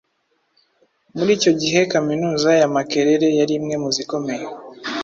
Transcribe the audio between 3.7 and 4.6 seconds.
mu zikomeye